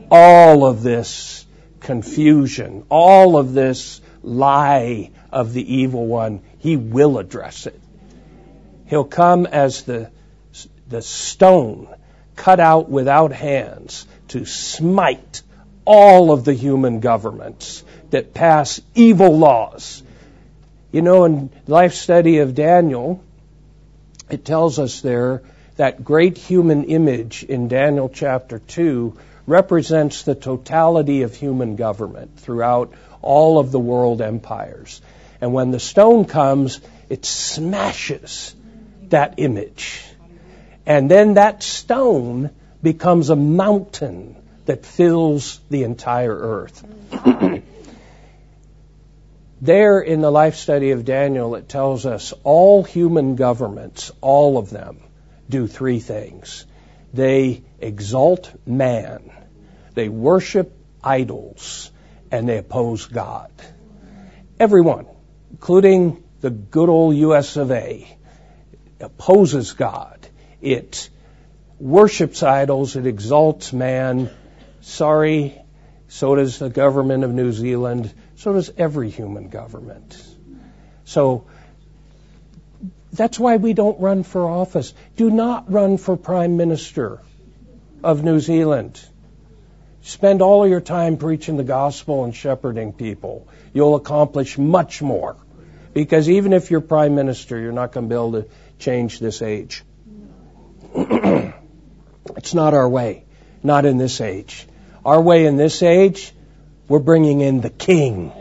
[0.10, 1.46] All of this
[1.80, 7.80] confusion, all of this lie of the evil one, he will address it.
[8.92, 10.12] He'll come as the,
[10.90, 11.88] the stone
[12.36, 15.44] cut out without hands to smite
[15.86, 20.04] all of the human governments that pass evil laws.
[20.92, 23.24] You know, in life study of Daniel,
[24.30, 25.42] it tells us there
[25.78, 32.92] that great human image in Daniel chapter 2 represents the totality of human government throughout
[33.22, 35.02] all of the world empires.
[35.40, 38.54] And when the stone comes, it smashes
[39.12, 40.04] that image.
[40.86, 42.50] And then that stone
[42.82, 46.84] becomes a mountain that fills the entire earth.
[49.62, 54.70] there in the life study of Daniel, it tells us all human governments, all of
[54.70, 55.00] them,
[55.50, 56.66] do three things.
[57.14, 59.32] They exalt man,
[59.94, 61.92] they worship idols,
[62.32, 63.52] and they oppose God.
[64.60, 65.06] Everyone,
[65.52, 68.18] including the good old US of A,
[69.02, 70.28] opposes God.
[70.62, 71.10] It
[71.80, 74.30] worships idols, it exalts man.
[74.82, 75.56] Sorry,
[76.08, 80.22] so does the government of New Zealand, so does every human government.
[81.06, 81.46] So
[83.14, 84.94] that's why we don't run for office.
[85.16, 87.22] Do not run for Prime Minister
[88.04, 89.00] of New Zealand.
[90.04, 93.48] Spend all your time preaching the gospel and shepherding people.
[93.74, 95.36] You'll accomplish much more.
[95.94, 98.48] Because even if you're Prime Minister, you're not going to be able to
[98.82, 99.84] change this age.
[100.96, 103.24] it's not our way.
[103.64, 104.68] Not in this age.
[105.06, 106.34] Our way in this age,
[106.88, 108.32] we're bringing in the King.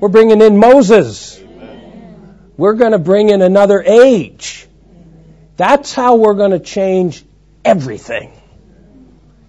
[0.00, 1.40] We're bringing in Moses.
[2.56, 4.66] We're going to bring in another age.
[5.56, 7.24] That's how we're going to change
[7.64, 8.32] everything.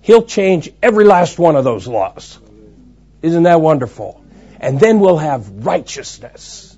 [0.02, 2.40] He'll change every last one of those laws.
[3.22, 4.24] Isn't that wonderful?
[4.60, 6.78] And then we'll have righteousness.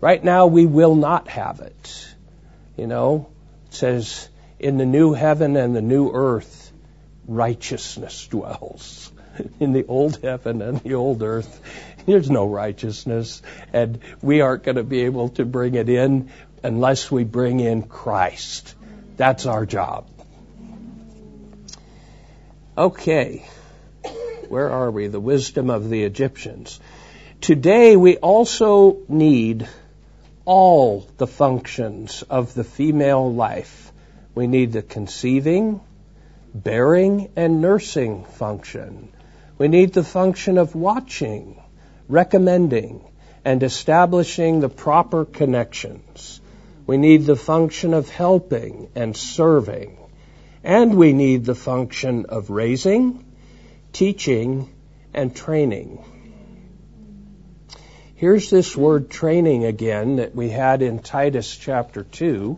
[0.00, 2.15] Right now, we will not have it.
[2.76, 3.28] You know,
[3.68, 6.72] it says, in the new heaven and the new earth,
[7.26, 9.10] righteousness dwells.
[9.60, 11.60] In the old heaven and the old earth,
[12.06, 16.30] there's no righteousness, and we aren't going to be able to bring it in
[16.62, 18.74] unless we bring in Christ.
[19.16, 20.08] That's our job.
[22.78, 23.46] Okay.
[24.48, 25.08] Where are we?
[25.08, 26.80] The wisdom of the Egyptians.
[27.40, 29.68] Today we also need
[30.46, 33.92] all the functions of the female life.
[34.34, 35.80] We need the conceiving,
[36.54, 39.12] bearing, and nursing function.
[39.58, 41.60] We need the function of watching,
[42.08, 43.04] recommending,
[43.44, 46.40] and establishing the proper connections.
[46.86, 49.98] We need the function of helping and serving.
[50.62, 53.24] And we need the function of raising,
[53.92, 54.68] teaching,
[55.12, 56.04] and training.
[58.16, 62.56] Here's this word training again that we had in Titus chapter 2.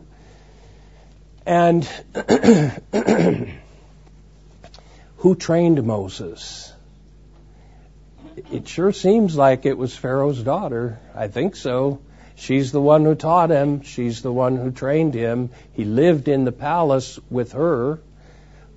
[1.45, 1.85] And
[5.17, 6.73] who trained Moses?
[8.53, 11.01] It sure seems like it was Pharaoh's daughter.
[11.13, 12.03] I think so.
[12.37, 13.83] She's the one who taught him.
[13.83, 15.51] She's the one who trained him.
[15.73, 17.99] He lived in the palace with her.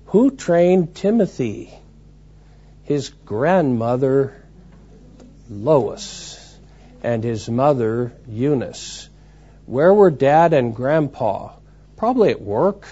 [0.06, 1.72] Who trained Timothy?
[2.82, 4.34] His grandmother,
[5.48, 6.41] Lois
[7.02, 9.08] and his mother, Eunice.
[9.66, 11.52] Where were dad and grandpa?
[11.96, 12.86] Probably at work.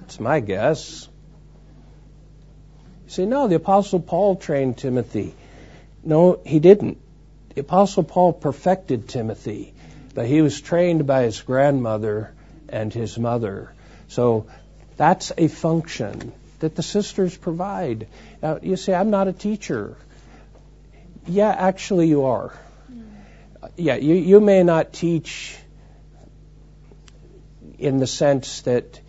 [0.00, 1.08] That's my guess.
[3.06, 5.34] You say, no, the Apostle Paul trained Timothy.
[6.04, 6.98] No, he didn't.
[7.54, 9.74] The Apostle Paul perfected Timothy,
[10.14, 12.32] but he was trained by his grandmother
[12.68, 13.72] and his mother.
[14.08, 14.46] So
[14.96, 18.08] that's a function that the sisters provide.
[18.42, 19.96] Now, you say, I'm not a teacher.
[21.28, 22.52] Yeah, actually, you are.
[23.76, 25.58] Yeah, you, you may not teach
[27.78, 29.00] in the sense that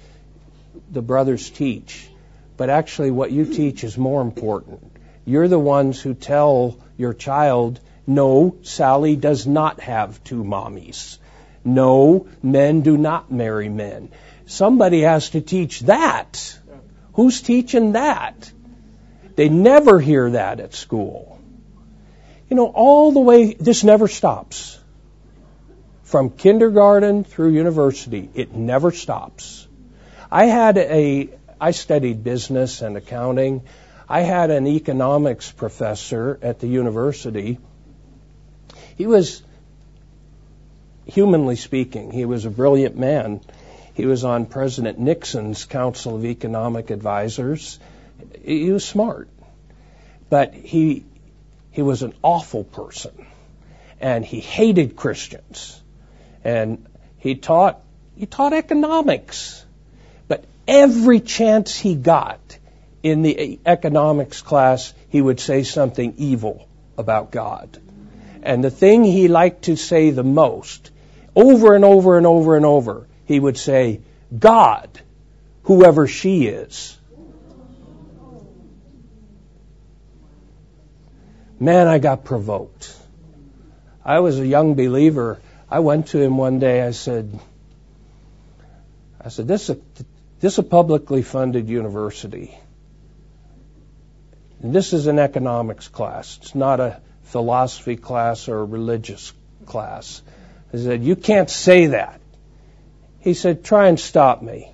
[0.92, 2.10] the brothers teach,
[2.58, 4.82] but actually, what you teach is more important.
[5.26, 11.20] You're the ones who tell your child, no, Sally does not have two mommies.
[11.64, 14.12] No, men do not marry men.
[14.46, 16.60] Somebody has to teach that.
[17.14, 18.52] Who's teaching that?
[19.36, 21.39] They never hear that at school.
[22.50, 24.80] You know, all the way, this never stops.
[26.04, 29.68] From kindergarten through university, it never stops.
[30.32, 31.30] I had a,
[31.62, 33.62] I studied business and accounting.
[34.08, 37.60] I had an economics professor at the university.
[38.98, 39.44] He was,
[41.06, 43.42] humanly speaking, he was a brilliant man.
[43.94, 47.80] He was on President Nixon's Council of Economic Advisors.
[48.44, 49.30] He was smart.
[50.30, 51.06] But he
[51.80, 53.26] he was an awful person.
[54.02, 55.82] And he hated Christians.
[56.44, 56.86] And
[57.20, 57.80] he taught,
[58.18, 59.64] he taught economics.
[60.28, 62.58] But every chance he got
[63.02, 66.68] in the economics class, he would say something evil
[66.98, 67.78] about God.
[68.44, 70.92] And the thing he liked to say the most,
[71.34, 74.02] over and over and over and over, he would say,
[74.38, 74.90] God,
[75.64, 76.99] whoever she is.
[81.60, 82.96] Man, I got provoked.
[84.06, 85.42] I was a young believer.
[85.70, 86.82] I went to him one day.
[86.82, 87.38] I said,
[89.20, 89.80] I said, this is a,
[90.40, 92.58] this is a publicly funded university.
[94.62, 96.40] And this is an economics class.
[96.42, 99.34] It's not a philosophy class or a religious
[99.66, 100.22] class.
[100.74, 102.22] I said, you can't say that.
[103.20, 104.72] He said, try and stop me.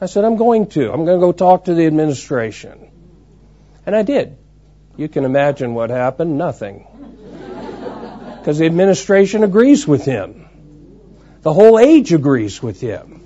[0.00, 0.90] I said, I'm going to.
[0.90, 2.90] I'm going to go talk to the administration.
[3.84, 4.36] And I did.
[4.96, 6.38] You can imagine what happened.
[6.38, 6.86] Nothing.
[8.38, 10.48] Because the administration agrees with him.
[11.42, 13.22] The whole age agrees with him.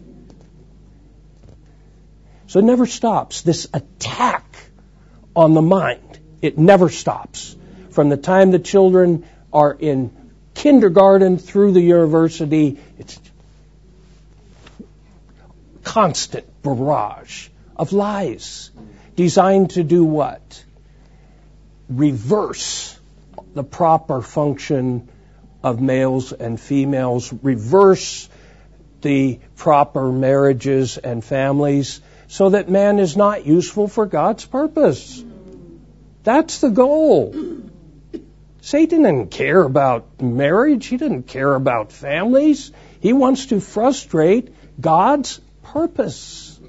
[2.46, 3.42] So it never stops.
[3.42, 4.44] This attack
[5.36, 7.56] on the mind, it never stops.
[7.90, 10.10] From the time the children are in
[10.54, 13.18] kindergarten through the university, it's
[15.84, 18.70] constant barrage of lies
[19.16, 20.64] designed to do what?
[21.90, 22.98] Reverse
[23.54, 25.08] the proper function
[25.62, 28.28] of males and females, reverse
[29.02, 35.22] the proper marriages and families so that man is not useful for God's purpose.
[36.22, 37.34] That's the goal.
[38.60, 40.86] Satan didn't care about marriage.
[40.86, 42.72] He didn't care about families.
[43.00, 46.60] He wants to frustrate God's purpose.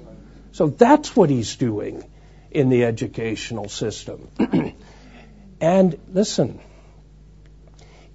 [0.52, 2.04] So that's what he's doing
[2.50, 4.28] in the educational system.
[5.62, 6.58] and listen,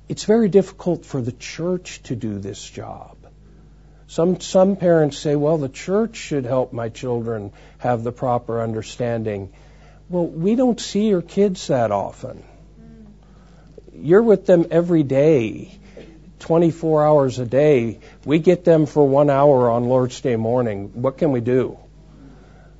[0.09, 3.15] it's very difficult for the church to do this job.
[4.07, 9.53] Some, some parents say, well, the church should help my children have the proper understanding.
[10.09, 12.43] Well, we don't see your kids that often.
[13.93, 15.71] You're with them every day,
[16.39, 17.99] 24 hours a day.
[18.25, 21.01] We get them for one hour on Lord's Day morning.
[21.01, 21.77] What can we do?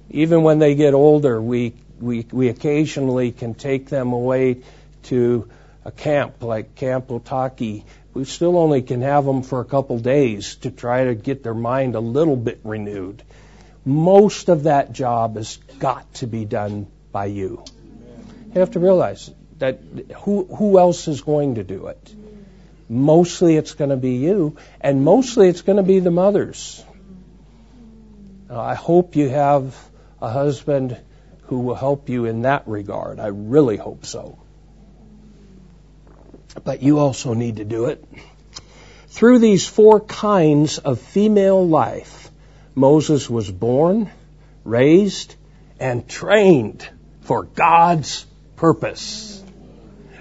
[0.10, 4.62] Even when they get older, we, we, we occasionally can take them away
[5.04, 5.50] to
[5.86, 7.84] a camp like Camp Otaki,
[8.14, 11.54] we still only can have them for a couple days to try to get their
[11.54, 13.24] mind a little bit renewed.
[13.86, 17.64] Most of that job has got to be done by you.
[18.54, 19.80] You have to realize that
[20.18, 22.16] who, who else is going to do it?
[22.90, 26.84] Mostly it's going to be you, and mostly it's going to be the mothers.
[28.50, 29.76] Uh, I hope you have
[30.22, 30.98] a husband
[31.48, 33.20] who will help you in that regard.
[33.20, 34.38] I really hope so
[36.64, 38.04] but you also need to do it.
[39.08, 42.30] Through these four kinds of female life,
[42.76, 44.10] Moses was born,
[44.64, 45.36] raised,
[45.80, 46.88] and trained
[47.22, 48.26] for God's
[48.56, 49.42] purpose.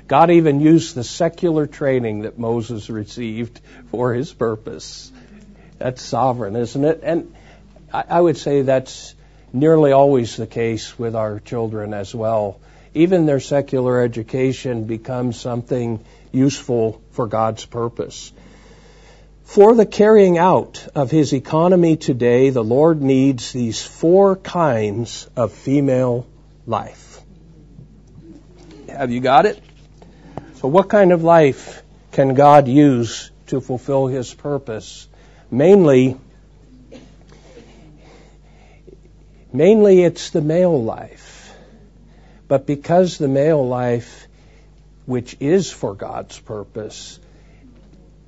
[0.07, 3.61] God even used the secular training that Moses received
[3.91, 5.11] for his purpose.
[5.79, 7.01] That's sovereign, isn't it?
[7.03, 7.35] And
[7.93, 9.16] I would say that's
[9.57, 12.61] nearly always the case with our children as well.
[12.95, 18.33] Even their secular education becomes something useful for God's purpose.
[19.45, 25.53] For the carrying out of his economy today, the Lord needs these four kinds of
[25.53, 26.27] female
[26.67, 27.21] life.
[28.89, 29.63] Have you got it?
[30.57, 31.83] So, what kind of life
[32.13, 35.09] can God use to fulfill his purpose?
[35.51, 36.17] Mainly,
[39.57, 41.55] mainly it's the male life.
[42.49, 44.29] But because the male life
[45.07, 47.19] which is for God's purpose,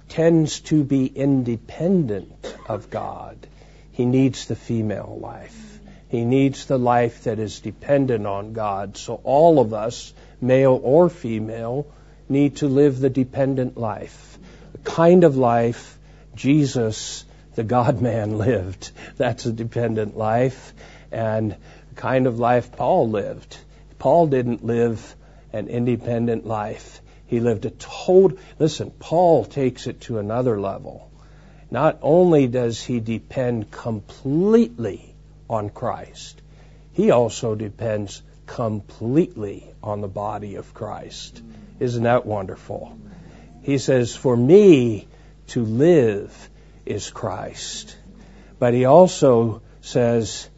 [0.09, 3.47] tends to be independent of God.
[3.93, 5.81] He needs the female life.
[6.09, 8.97] He needs the life that is dependent on God.
[8.97, 11.87] So all of us, male or female,
[12.29, 14.39] need to live the dependent life.
[14.73, 15.99] The kind of life
[16.35, 17.25] Jesus,
[17.57, 18.93] the God man, lived.
[19.17, 20.73] That's a dependent life.
[21.11, 23.57] And the kind of life Paul lived.
[23.99, 25.17] Paul didn't live
[25.53, 27.01] an independent life.
[27.27, 31.11] He lived a total, listen, Paul takes it to another level.
[31.71, 35.15] Not only does he depend completely
[35.51, 36.41] on Christ,
[36.93, 41.43] he also depends completely on the body of Christ.
[41.79, 42.99] Isn't that wonderful?
[43.63, 45.07] He says, For me
[45.49, 46.51] to live
[46.87, 47.97] is Christ.
[48.59, 50.49] But he also says,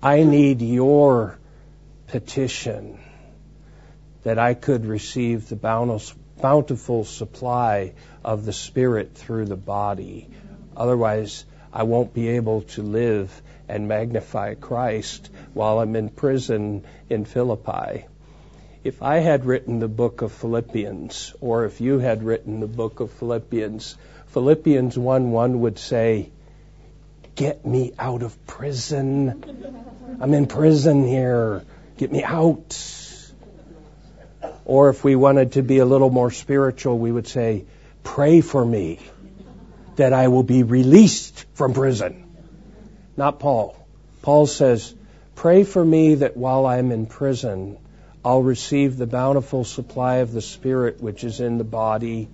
[0.00, 1.38] I need your
[2.06, 3.00] petition
[4.22, 5.56] that I could receive the
[6.40, 7.94] bountiful supply
[8.24, 10.30] of the Spirit through the body.
[10.76, 17.24] Otherwise, I won't be able to live and magnify Christ while I'm in prison in
[17.24, 18.06] Philippi.
[18.84, 23.00] If I had written the book of Philippians, or if you had written the book
[23.00, 23.96] of Philippians,
[24.28, 26.30] Philippians 1 1 would say,
[27.38, 30.18] Get me out of prison.
[30.20, 31.64] I'm in prison here.
[31.96, 32.76] Get me out.
[34.64, 37.64] Or if we wanted to be a little more spiritual, we would say,
[38.02, 38.98] Pray for me
[39.94, 42.24] that I will be released from prison.
[43.16, 43.76] Not Paul.
[44.22, 44.92] Paul says,
[45.36, 47.78] Pray for me that while I'm in prison,
[48.24, 52.26] I'll receive the bountiful supply of the Spirit which is in the body,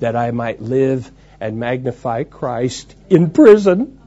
[0.00, 3.97] that I might live and magnify Christ in prison.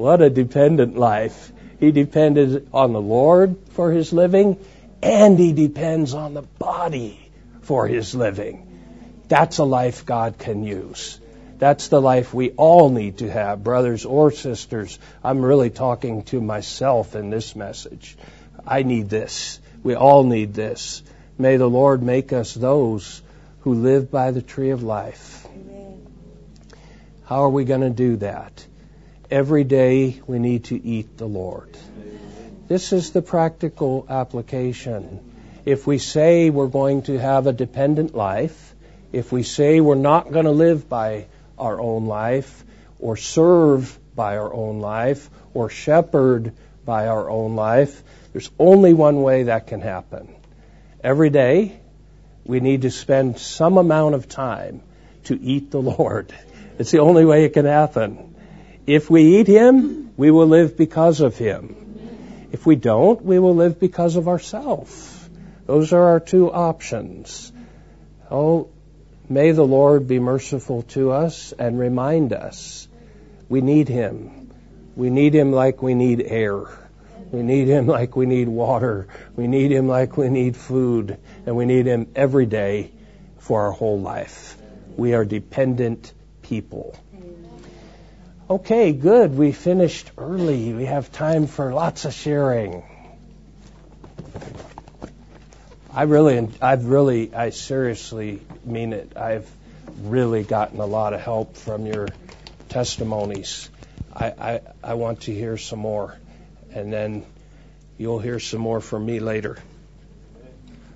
[0.00, 1.52] What a dependent life.
[1.78, 4.56] He depended on the Lord for his living,
[5.02, 7.30] and he depends on the body
[7.60, 8.66] for his living.
[9.28, 11.20] That's a life God can use.
[11.58, 14.98] That's the life we all need to have, brothers or sisters.
[15.22, 18.16] I'm really talking to myself in this message.
[18.66, 19.60] I need this.
[19.82, 21.02] We all need this.
[21.36, 23.20] May the Lord make us those
[23.60, 25.44] who live by the tree of life.
[25.44, 26.06] Amen.
[27.26, 28.66] How are we going to do that?
[29.30, 31.76] Every day we need to eat the Lord.
[32.66, 35.20] This is the practical application.
[35.64, 38.74] If we say we're going to have a dependent life,
[39.12, 41.26] if we say we're not going to live by
[41.56, 42.64] our own life,
[42.98, 46.52] or serve by our own life, or shepherd
[46.84, 48.02] by our own life.
[48.32, 50.34] There's only one way that can happen.
[51.04, 51.80] Every day,
[52.44, 54.82] we need to spend some amount of time
[55.24, 56.32] to eat the Lord.
[56.78, 58.29] It's the only way it can happen.
[58.86, 62.48] If we eat Him, we will live because of Him.
[62.52, 65.28] If we don't, we will live because of ourselves.
[65.66, 67.52] Those are our two options.
[68.30, 68.68] Oh,
[69.30, 72.88] May the Lord be merciful to us and remind us
[73.48, 74.50] we need Him.
[74.96, 76.64] We need Him like we need air.
[77.30, 79.06] We need Him like we need water.
[79.36, 81.16] We need Him like we need food.
[81.46, 82.90] And we need Him every day
[83.38, 84.56] for our whole life.
[84.96, 86.12] We are dependent
[86.42, 86.96] people.
[88.50, 89.38] Okay, good.
[89.38, 90.72] We finished early.
[90.72, 92.82] We have time for lots of sharing.
[95.94, 99.16] I really, I've really, I seriously mean it.
[99.16, 99.48] I've
[100.02, 102.08] really gotten a lot of help from your
[102.68, 103.70] testimonies.
[104.12, 106.18] I, I, I want to hear some more,
[106.72, 107.24] and then
[107.98, 109.58] you'll hear some more from me later.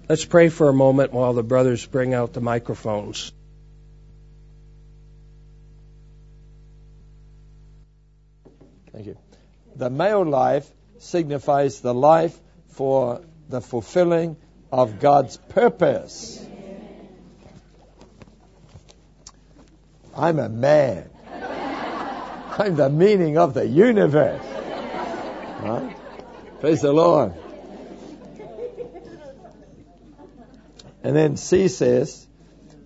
[0.08, 3.30] Let's pray for a moment while the brothers bring out the microphones.
[8.94, 9.16] Thank you.
[9.74, 12.38] The male life signifies the life
[12.68, 14.36] for the fulfilling
[14.70, 16.40] of God's purpose.
[20.16, 21.10] I'm a man.
[22.56, 24.44] I'm the meaning of the universe.
[25.60, 25.96] Right?
[26.60, 27.34] Praise the Lord.
[31.02, 32.24] And then C says,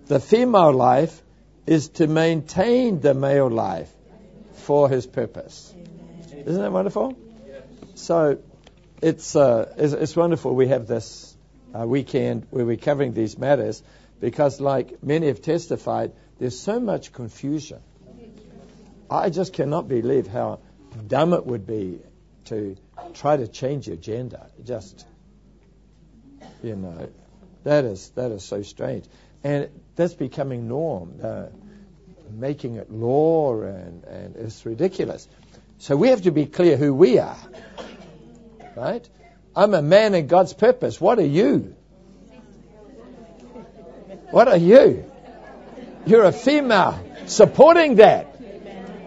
[0.07, 1.21] the female life
[1.67, 3.93] is to maintain the male life
[4.53, 5.75] for his purpose.
[6.45, 7.17] Isn't that wonderful?
[7.95, 8.39] So
[9.01, 11.35] it's, uh, it's, it's wonderful we have this
[11.77, 13.83] uh, weekend where we're covering these matters
[14.19, 17.79] because, like many have testified, there's so much confusion.
[19.09, 20.59] I just cannot believe how
[21.07, 21.99] dumb it would be
[22.45, 22.75] to
[23.13, 24.47] try to change your gender.
[24.63, 25.05] Just,
[26.63, 27.09] you know,
[27.63, 29.05] that is that is so strange,
[29.43, 31.47] and that's becoming norm, uh,
[32.31, 35.27] making it law, and and it's ridiculous.
[35.79, 37.37] So we have to be clear who we are,
[38.75, 39.07] right?
[39.55, 40.99] I'm a man in God's purpose.
[40.99, 41.75] What are you?
[44.31, 45.09] What are you?
[46.05, 48.27] You're a female supporting that.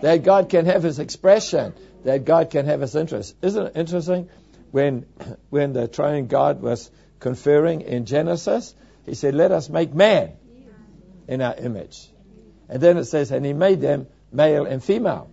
[0.00, 3.36] That God can have his expression, that God can have his interest.
[3.40, 4.28] Isn't it interesting?
[4.72, 5.06] When,
[5.50, 10.32] when the triune God was conferring in Genesis, he said, Let us make man
[11.28, 12.10] in our image.
[12.68, 15.31] And then it says, And he made them male and female.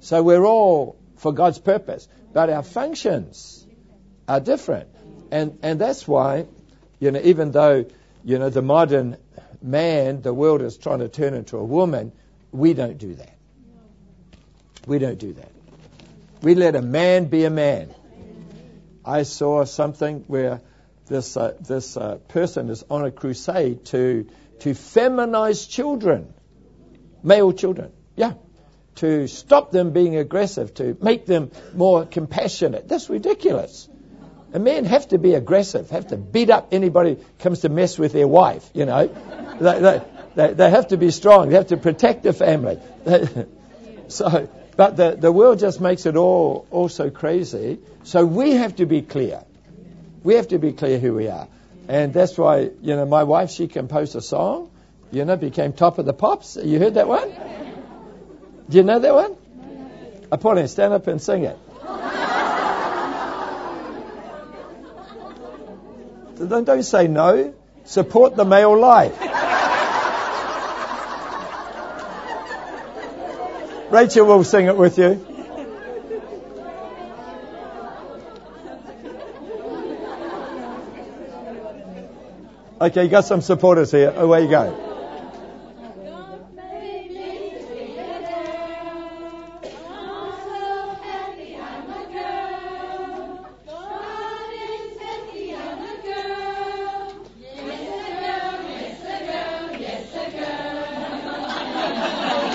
[0.00, 2.08] So we're all for God's purpose.
[2.32, 3.60] But our functions,
[4.30, 4.88] are different.
[5.32, 6.46] And, and that's why,
[7.00, 7.84] you know, even though,
[8.24, 9.16] you know, the modern
[9.60, 12.12] man, the world is trying to turn into a woman,
[12.52, 13.36] we don't do that.
[14.86, 15.50] We don't do that.
[16.42, 17.92] We let a man be a man.
[19.04, 20.60] I saw something where
[21.06, 24.28] this uh, this uh, person is on a crusade to
[24.60, 26.32] to feminize children,
[27.22, 27.90] male children.
[28.14, 28.34] Yeah,
[29.00, 32.88] to stop them being aggressive, to make them more compassionate.
[32.88, 33.88] That's ridiculous.
[34.52, 37.98] A man have to be aggressive, have to beat up anybody who comes to mess
[37.98, 39.06] with their wife, you know.
[39.60, 40.02] they, they,
[40.34, 41.50] they, they have to be strong.
[41.50, 42.78] They have to protect the family.
[44.10, 47.78] So, but the, the world just makes it all, all so crazy.
[48.02, 49.44] So we have to be clear.
[50.24, 51.46] We have to be clear who we are.
[51.88, 54.70] And that's why, you know, my wife, she composed a song,
[55.12, 56.56] you know, became top of the pops.
[56.56, 57.30] You heard that one?
[58.70, 59.36] Do you know that one?
[60.30, 61.58] Apollo, stand up and sing it.
[66.48, 67.52] Don't, don't say no.
[67.84, 69.18] Support the male life.
[73.90, 75.26] Rachel will sing it with you.
[82.80, 84.10] Okay, you got some supporters here.
[84.10, 84.89] Away you go.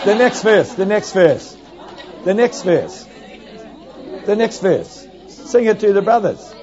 [0.06, 1.58] The next verse, the next verse,
[2.26, 3.08] the next verse,
[4.26, 5.08] the next verse.
[5.30, 6.53] Sing it to the brothers.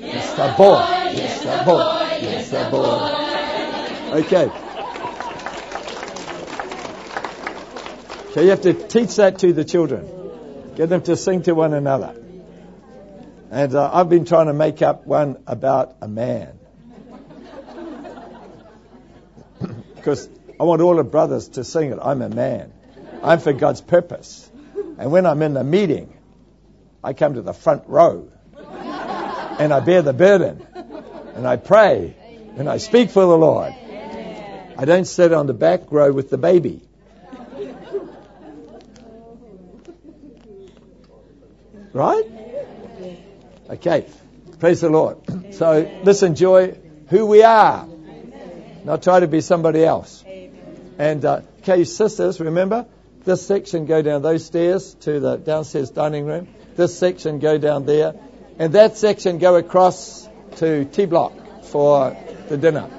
[0.00, 0.78] Yes, the boy.
[1.12, 1.82] Yes, the boy.
[2.22, 4.22] Yes, the boy.
[4.22, 4.65] Okay.
[8.36, 10.06] So you have to teach that to the children.
[10.76, 12.14] Get them to sing to one another.
[13.50, 16.58] And uh, I've been trying to make up one about a man.
[19.94, 20.28] because
[20.60, 21.98] I want all the brothers to sing it.
[22.02, 22.74] I'm a man.
[23.22, 24.50] I'm for God's purpose.
[24.98, 26.14] And when I'm in the meeting,
[27.02, 28.30] I come to the front row.
[28.58, 30.66] And I bear the burden.
[31.34, 32.14] And I pray.
[32.58, 33.72] And I speak for the Lord.
[33.72, 36.85] I don't sit on the back row with the baby.
[41.96, 42.24] Right?
[43.70, 44.06] Okay.
[44.60, 45.16] Praise the Lord.
[45.54, 46.76] So let's enjoy
[47.08, 47.88] who we are.
[48.84, 50.22] Not try to be somebody else.
[50.98, 52.84] And, uh, okay, sisters, remember,
[53.24, 56.48] this section go down those stairs to the downstairs dining room.
[56.74, 58.14] This section go down there.
[58.58, 61.32] And that section go across to T Block
[61.64, 62.14] for
[62.48, 62.90] the dinner.